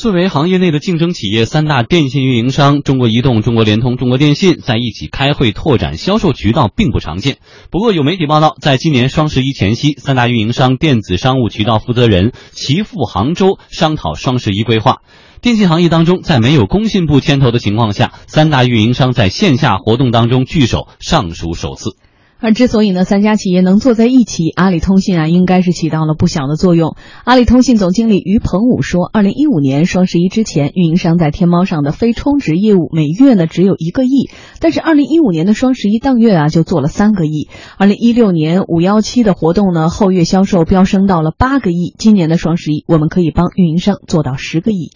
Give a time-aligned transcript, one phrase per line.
[0.00, 7.36] 作为行业内的竞争企业，三大电信运营商中国移动、中国联通、中国电信在一起开会拓展销售渠道并不常见。
[7.70, 15.02] 不过，有媒体报道，在今年双十一前夕，三大运营商电子商务渠道负责人齐赴杭州商讨双十一规划。
[15.42, 21.96] 电信行业当中，在没有工信部牵头的情况下，三大运营商在线下活动当中聚首，尚属首次。
[22.40, 26.96] 而之所以呢，三家企业能坐在一起，阿里通信啊，应该是起到了不小的作用。
[27.24, 37.48] 阿里通信总经理于鹏武说，二零一五年双十一之前，运营商在天猫上的非充值业务每月呢只有一个亿，但是二零一五年的双十一当月啊就做了三个亿。
[37.76, 41.94] 二零一六年五幺七的活动呢，后月销售飙升到了八个亿。
[41.98, 44.92] 今年的双十一，我们可以帮运营商做到十个亿。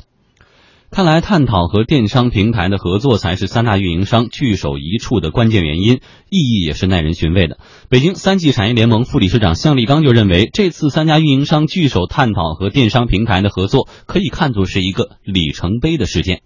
[0.94, 5.94] 看来，探讨和电商平台的合作才是三大运营商聚首一处的关键原因，
[6.30, 7.58] 意义也是耐人寻味的。
[7.90, 16.42] 北京三 G 产业联盟副理事长向立刚就认为，这次三家运营商聚首探讨和电商平台的合作，可以看作是一个里程碑的事件。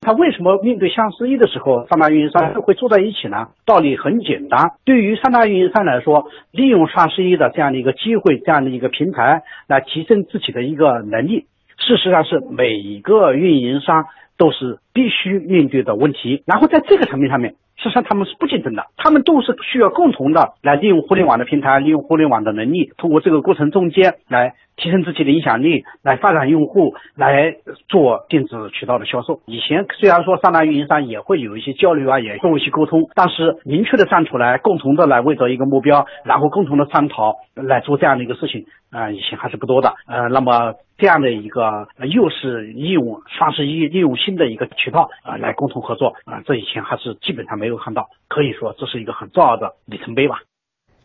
[0.00, 3.54] 他为什么面对双十一的时候，三大运营商会坐在一起呢？
[3.64, 11.46] 道理很简单，对于三大运营商来说，利用双十一的这样的一个机会，这样的一个平台来提升自己的一个能力。
[11.92, 14.06] 事实上是每一个运营商
[14.38, 27.54] 都是必须面对的问题，然后在这个层面上面，实际上他们是不竞争的，他们都是需要共同的来利用互联网的平台，利用互联网的能力，通过这个过程中间来提升自己的影响力，来发展用户，来
[27.88, 29.40] 做电子渠道的销售。
[29.46, 39.94] 以前虽然说三大运营商也会有一些交流啊，也做一些沟通，但是明确的站出来，共同的来为着一个目标，然后共同的商讨来做这样的一个事情，啊，以前还是不多的。
[40.06, 40.74] 呃，那么。
[40.98, 50.42] 这样的一个又是利用双十一利用新的一个渠道啊来共同合作啊，这以前还是基本上没有看到，可以说这是一个很重要的里程碑吧。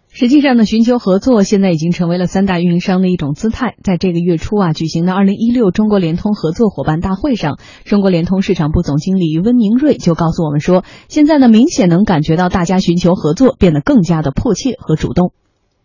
[0.09, 3.75] 实际上呢，寻求合作现在已经成为了三大运营商的一种姿态。
[3.83, 15.34] 在这个月初啊举行的二零一六中国联通合作伙伴大会上，中国联通市场部总经理温宁瑞就告诉我们说，现在呢明显能感觉到大家寻求合作变得更加的迫切和主动。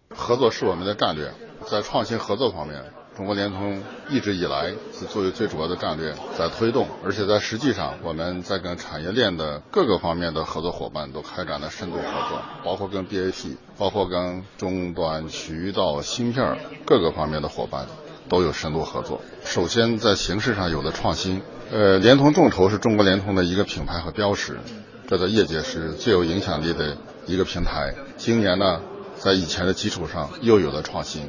[0.08, 1.32] 合作是我们的战略，
[1.70, 3.01] 在创新合作方面。
[3.14, 17.86] 中国联通一直以来是作为最主要的战略在推动，而且在实际上，我们在跟产业链的各个方面的合作伙伴都开展了深度合作，包括跟 BAT，包括跟终端渠道、芯片各个方面的伙伴
[18.30, 19.20] 都有深度合作。
[19.44, 24.58] 首先在形式上有了创新，呃，联通众筹是中国联通的一个品牌和标识，
[25.06, 26.96] 这在业界是最有影响力的
[27.26, 27.94] 一个平台。
[28.16, 28.80] 今年呢，
[29.18, 31.28] 在以前的基础上又有了创新。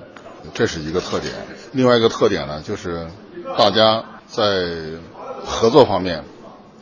[0.54, 1.34] 这是一个特点，
[1.74, 3.08] 另外一个特点呢，就是
[3.58, 4.44] 大家在
[5.44, 6.24] 合作方面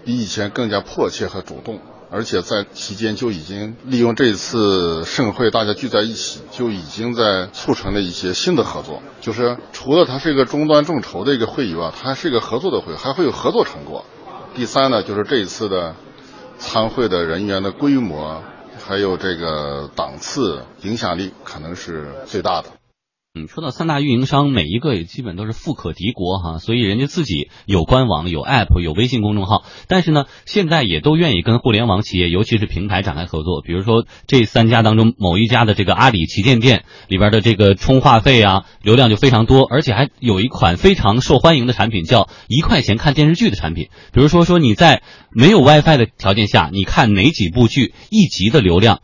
[0.05, 1.79] 比以前更加迫切和主动，
[2.09, 9.01] 而且在期间就已经利用这一次盛会，大家聚在一起，就已经在促成了一些新的合作。
[9.21, 14.05] 就是除了它是一个终端众筹的一个会议外，它还是一个合作的会，还会有合作成果。
[14.53, 15.95] 第三呢，就是这一次的
[16.59, 18.43] 参会的人员的规模，
[18.85, 22.80] 还有这个档次、影响力，可能是最大的。
[23.33, 33.61] 嗯，说到三大运营商，每一个也基本都是富可敌国哈，所以人家自己有官网、有 app、有微信公众号，但是呢，现在也都愿意跟互联网企业，尤其是平台展开合作。
[33.61, 43.87] 比如说这三家当中，某一家的这个阿里旗舰店里边的这个充话费啊，流量就非常多，而且还有一款非常受欢迎的产品，叫一块钱看电视剧的产品。
[44.11, 48.99] 比如说说你在没有 WiFi 的条件下，你看哪几部剧，一集的流量，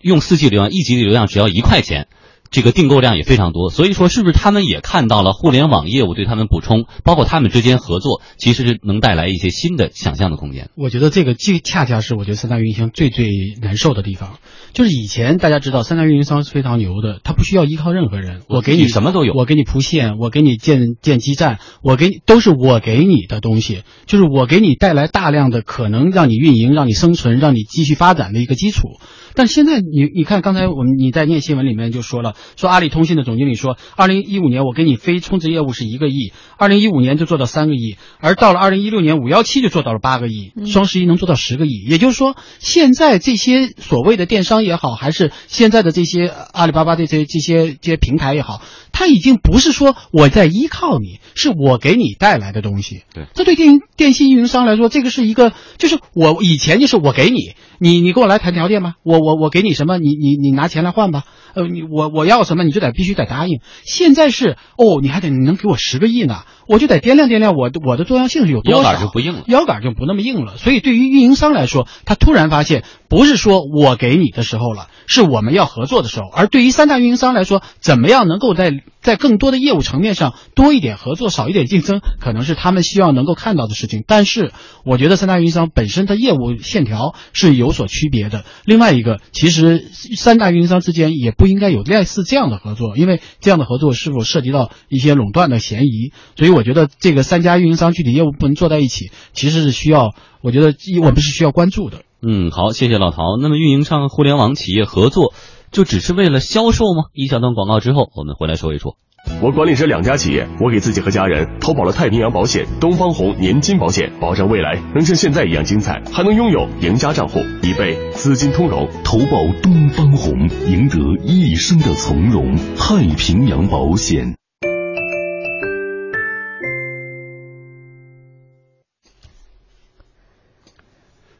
[0.00, 2.08] 用四 G 流量，一集的流量只要一块钱。
[2.50, 10.70] 这个订购量也非常多，所以说是不是他们也看到了互联网业务对他们补充，包括他们之间合作，其实是能带来一些新的想象的空间。
[10.76, 13.26] 我觉得这个既恰恰是我觉得三大运营商最最
[13.60, 14.38] 难受的地方，
[14.72, 28.88] 就是以前大家知道三大运营商是非常牛的，他不需要依靠任何人，我给你什么都有，我给你铺线，我给你建建基站，我给你都是我给你的东西，就是我给你带来大量的可能让你运营、让你生存、让你继续发展的一个基础。
[29.34, 48.60] 但现在你你看刚才我们你在念新闻里面就说了，说阿里通信的总经理说，二零一五年我给你非充值业务是一个亿，二零一五年就做到三个亿，而到了二零一六年五幺七就做到了八个亿，双十一能做到十个亿，也就是说，现在这些所谓的电商也好，还是现在的这些阿里巴巴这些这些这些平台也好，
[48.98, 53.02] 它已经不是说我在依靠你，是我给你带来的东西。
[53.12, 58.94] 对，这对电电信运营商来说，这个是一个，就是我以前就是我给你，你你跟我来谈条件吧？
[59.02, 59.18] 我。
[59.26, 61.24] 我我给你什么，你你你拿钱来换吧。
[61.54, 63.60] 呃，你我我要什么，你就得必须得答应。
[63.84, 66.44] 现在是哦，你还得你能给我十个亿呢。
[66.68, 70.56] 我就得掂量掂量我的我的重要性是有多少，腰杆就不硬了，腰杆就不那么硬了。
[70.56, 76.28] 所以对于运营商来说，他突然发现不是说我给你的时候了，是我们要合作的时候。
[76.32, 84.02] 而对于三大运营商来说，怎么样能够在在更多的业务层面上多一点合作，少一点竞争，可能是他们希望能够看到的事情。
[84.06, 84.52] 但是
[84.84, 88.44] 我觉得三大运营商本身的业务线条是有所区别的。
[88.64, 96.12] 另外一个，其实三大运营商之间也不应该有类似这样的合作，因为这样的合作是否涉及到一些垄断的嫌疑。
[96.36, 102.02] 所以我觉得这个三家运营商具体业务部门坐在一起，其实是需要，我觉得我们是需要关注的。
[102.22, 103.36] 嗯，好，谢谢老陶。
[103.40, 105.32] 那么运营商互联网企业合作，
[105.70, 107.04] 就只是为了销售吗？
[107.12, 108.96] 一小段广告之后，我们回来说一说。
[109.42, 118.88] 我管理着两家企业，我给自己和家人投保了太平洋保险、东方红年金保险，保障未来能像现在一样精彩，还能拥有赢家账户，以备资金通融。
[119.02, 120.32] 投保东方红，
[120.68, 122.56] 赢得一生的从容。
[122.76, 124.36] 太平洋保险。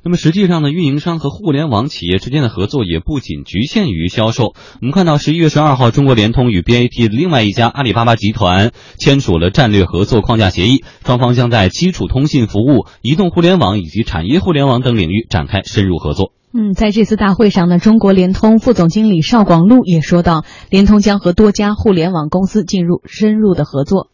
[0.06, 4.54] 那么实际上呢，运营商和互联网企业之间的合作也不仅局限于销售。
[4.80, 8.70] 我们看到十一月十二号，中国联通与 BAT 的另外一家阿里巴巴集团
[9.00, 16.30] 签署了战略合作框架协议，双方将在基础通信服务、移动互联网以及产业互联网等领域展开深入合作。
[16.52, 24.10] 嗯，在这次大会上呢，中国联通副总经理邵广禄也说到，联通将和多家互联网公司进入深入的合作，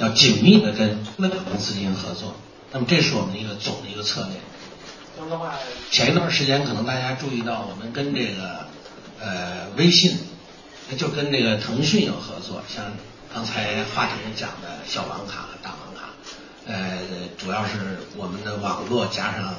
[0.00, 2.34] 要紧密的跟互联网公司进行合作。
[2.72, 4.36] 那么，这是我们的一个总的一个策略。
[5.90, 8.66] 前一段时间可能大家注意到，我们跟这个
[9.20, 10.16] 呃微信，
[10.96, 12.92] 就跟这个腾讯有合作，像
[13.34, 16.10] 刚才话题讲的小网卡、大网卡，
[16.66, 16.98] 呃，
[17.36, 19.54] 主要是我们的网络加上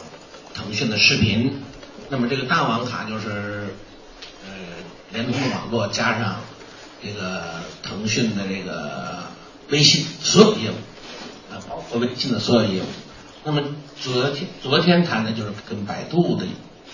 [0.53, 1.61] 腾讯的视频。
[2.09, 3.75] 那么这个大网卡就是
[4.45, 4.51] 呃
[5.11, 6.41] 联通的网络加上
[7.03, 9.23] 这个腾讯的这个
[9.69, 10.75] 微信所有业务，
[11.53, 12.85] 啊，包括微信的所有业务。
[13.43, 13.63] 那么
[13.99, 16.45] 昨天昨天谈的就是跟百度的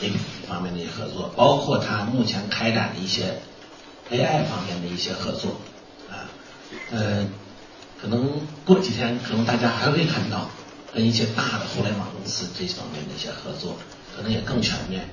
[0.02, 3.40] A P P 方面的一些合作，包括它目前开展的一些
[4.10, 5.58] A I 方面的一些合作
[6.10, 6.30] 啊，
[6.92, 7.28] 呃，
[8.02, 8.32] 可能
[8.66, 10.50] 过几天可能大家还会看到
[10.94, 13.76] 跟一些大的互联网公司这方面的一些合作，
[14.16, 15.10] 可能也更全面。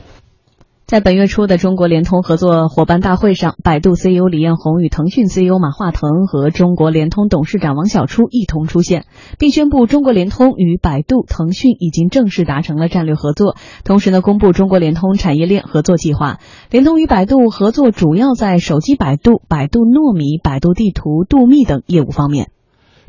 [0.86, 9.06] 在本月初的中国联通合作伙伴大会上，百度 CEO 李彦宏与腾讯 CEO 马化腾和中国联通董事长王晓初一同出现，
[9.38, 13.56] 并宣布中国联通与百度、腾讯已经正式达成了战略合作。
[13.82, 16.38] 同时呢，公布中国联通产业链合作计划。
[16.70, 22.50] 联通与百度合作主要在手机百度、百度糯米、百度地图、度秘等业务方面。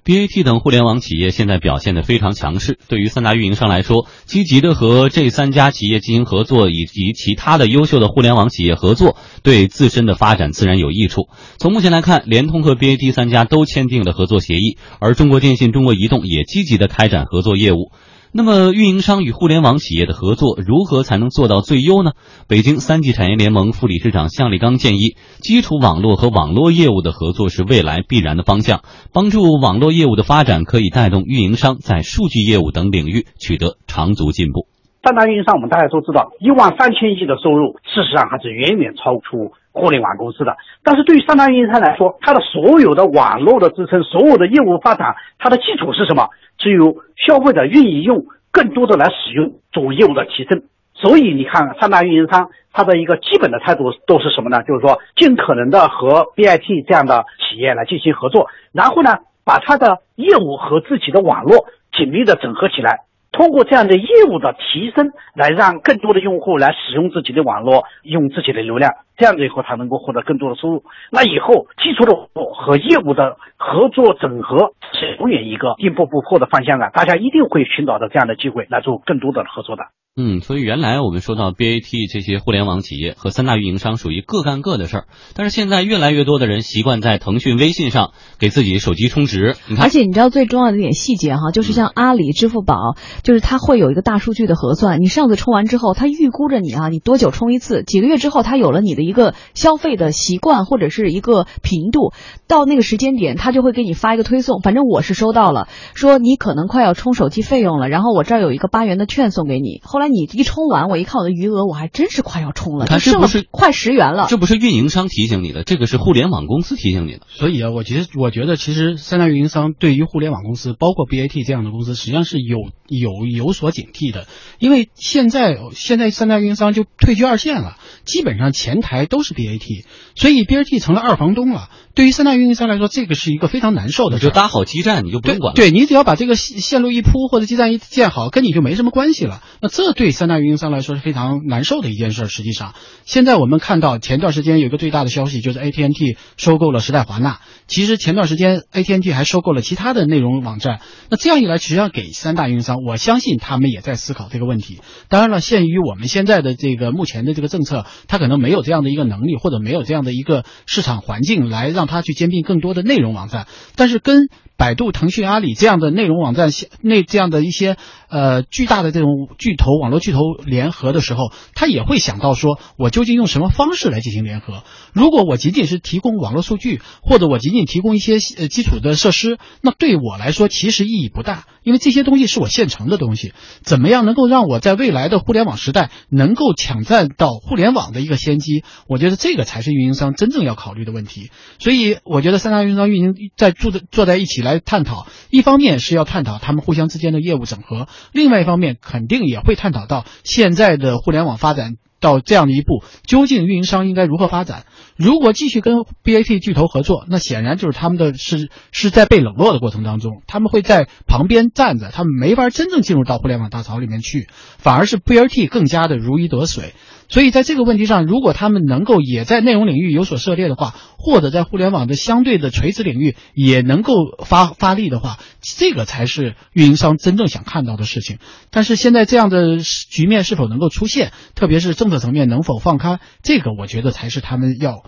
[0.05, 2.77] BAT 等互联网企业现在表现的非常强势。
[2.87, 11.27] 对于三大运营商来说，积极的和这三家企业进行合作，以及其他的优秀的互联网企业合作，对自身的发展自然有益处。
[11.57, 17.89] 从目前来看，联通和 BAT 三家都签订了合作协议，而中国电信、中国移动也积极的开展合作业务。
[18.37, 22.11] 那么，运营商与互联网企业的合作如何才能做到最优呢？
[22.49, 28.81] 北京三 G 产业联盟副理事长向立刚建议，基础网络和网络业务的合作是未来必然的方向。
[29.13, 34.67] 帮助网络业务的发展，可以带动运营商在数据业务等领域取得长足进步。
[35.01, 40.57] 三大运营商，我们大家都知道，一万三千亿的收入，事实上还是远远超出互联网公司的。
[40.83, 46.29] 但是对于三大运营商来说，它的所有的网络的支撑，所有的业务发展，它的基础是什么？
[46.57, 50.63] 只有消费者愿意用更多的来使用，做业务的提升。
[50.93, 54.63] 所以你看，三大运营商它的一个基本的态度都是什么呢？
[54.63, 63.01] 就是说，尽可能的和 BIT 这样的企业来进行合作，然后呢，把它的业务和自己的网络紧密的整合起来。
[63.33, 70.83] 通过这样的业务的提升，来让更多的用户来使用自己的网络，用自己的流量，这样子以后他能够获得更多的收入。
[71.11, 72.15] 那以后基础的
[72.55, 76.89] 和业务的合作整合是永远一个进步不破的方向啊！
[76.93, 79.83] 大家一定会寻找到这样的机会来做更多的合作的。
[80.17, 85.03] 嗯，所以原来我们说到 BAT 这些互联网企业和三大运营商属于各干各的事儿，
[85.35, 89.55] 但是现在越来越多的人习惯在腾讯微信上给自己手机充值。
[89.77, 95.01] 而且你知道最重要的一点细节哈，就是像阿里、支付宝，就是它会有一个大数据的核算。
[95.01, 97.83] 你上次充完之后，它预估着你啊，你多久充一次？
[97.83, 102.13] 几个月之后，它有了你的一个消费的习惯或者是一个频度，
[102.47, 104.61] 到那个时间点，他就会给你发一个推送。
[104.61, 109.81] 反正我是收到了，说你可能快要充手机费用了，然后我这儿有一个八元的券送给你。
[109.83, 110.05] 后来。
[110.15, 114.27] 你一充完，我一看我的余额，我还真是快要充了，剩了快十元了。
[114.29, 117.21] 这不是运营商提醒你的，这个是互联网公司提醒你的。
[117.27, 124.27] 所以啊，我其实，我觉得其实三大运营商对于互联网公司，包括 BAT 这样的公司，实际上是有有有所警惕的。
[124.57, 128.94] 因为现在现在三大运营商就退居二线了，基本上前台。
[128.95, 129.85] 还都是 BAT，
[130.15, 131.69] 所以 BAT 成了二房东了。
[131.95, 134.25] 对于三大运营商来说，这个是一个非常难受的事。
[134.25, 135.55] 就搭好基站，你就不用管了。
[135.55, 139.41] 对你只要把这个线路一铺或者基站一建好，跟你就没什么关系了。
[139.61, 142.27] 那这对三大运营商来说是非常难受的一件事。
[142.27, 142.73] 实际上，
[143.05, 147.39] 现在我们看到前段时间有一个最大的消息，就是 AT&T 收购了时代华纳。
[147.67, 150.81] 其实前段时间 AT&T 还收购了其他的内容网站。
[151.09, 154.81] 那这样一来，实际上给三大运营商，我相信他们也在思考这个问题。
[155.07, 163.47] 当然了，限于我们现在的这个目前的这个政策，它可能没有这样的一个能力，或者没有这样的一个市场环境来让他去兼并更多的内容网站。
[163.75, 166.49] 但是跟百度、腾讯、阿里这样的内容网站，
[166.81, 167.75] 那这样的一些
[168.09, 174.63] 呃巨大的这种巨头、网络巨头联合的时候，他也会想到说，我究竟用什么方式来进行联合？
[174.93, 183.33] 如果我仅仅是提供网络数据，或者我仅仅提供一些呃基础的设施，那对我来说其实意义不大，因为这些东西是我现成的东西。
[183.61, 188.63] 怎么样能够让我在未来的互联网时代能够抢占到互联网的一个先机？
[188.87, 191.29] 我觉得这个才是运营商真正要考虑的问题。
[191.59, 194.41] 所以，所以我觉得三大运营商运营在坐在坐在一起。
[194.41, 204.65] 来探讨，一方面是要探讨他们互相之间的业务整合，另外一方面肯定也会探讨到现在的互联网发展到这样的一步，究竟运营商应该如何发展？
[204.95, 216.73] 如果继续跟 BAT 巨头合作，那显然就是他们的是是在被冷落的过程当中，他们会在旁边站着，他们没法真正进入到互联网大潮里面去，反而是 BAT 更加的如鱼得水。
[217.07, 223.93] 所以在这个问题上，如果他们能够也在内容领域有所涉猎的话，或者在互联网的相对的垂直领域也能够
[224.25, 228.17] 发发力的话，这个才是运营商真正想看到的事情。
[228.49, 234.84] 但是现在这样的局面是否能够出现，特别是政策层面能否放开，这个我觉得才是他们要。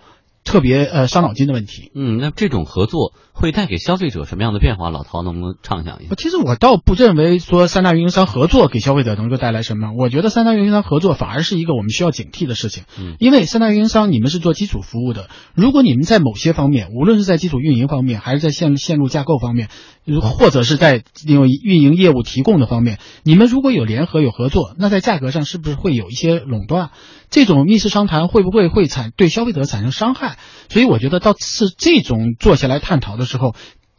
[0.47, 1.91] 特别呃伤脑筋的问题。
[1.93, 4.89] 嗯，那这种合作会带给消费者什么样的变化？
[4.89, 6.15] 老陶能不能畅想一下？
[6.15, 9.91] 其实我倒不认为说三大运营商合作给消费者能够带来什么。
[9.97, 12.85] 我觉得三大运营商合作反而是一个我们需要警惕的事情。
[12.97, 19.67] 嗯，因为三大运营商你们是做基础服务的，如果你们在某些方面，无论是在基础运营方面，还是在线线路架构方面，
[20.21, 26.91] 或者是在因为运营业务提供的方面，你们如果有联合有合作，那在价格上是不是会有一些垄断？
[27.29, 30.36] 这种密室商谈会不会会产对消费者产生伤害？
[30.69, 33.55] 所以我觉得到是这种坐下来探讨的时候，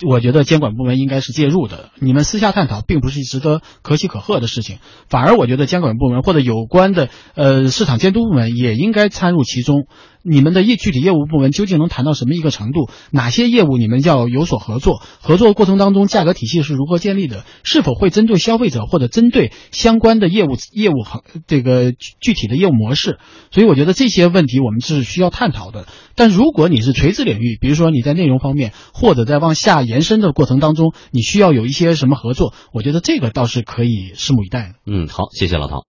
[0.06, 1.90] 我觉得监管部门应该是介入的。
[1.98, 4.78] 你们私下探讨并不是值得可喜可贺的事情，
[5.08, 9.86] 反而我觉得监管部门或者有关的呃市场监督部门也应该参入其中。
[10.22, 12.90] 你们的业具体业务部门究竟能谈到什么一个程度？
[13.10, 15.02] 哪些业务你们要有所合作？
[15.20, 17.44] 合作过程当中，价格体系是如何建立的？
[17.62, 23.18] 是否会针对消费者或者针对相关的业务业务行这个具体的业务模式？
[23.50, 25.86] 所以我觉得这些问题我们是需要探讨的。
[26.14, 32.52] 但如果你是垂直领域，比如说你在内容方面或者在往下延伸的过程当中，你需要有一些什么合作？
[32.72, 34.74] 我觉得这个倒是可以拭目以待。
[34.86, 35.86] 嗯，好，谢谢老陶。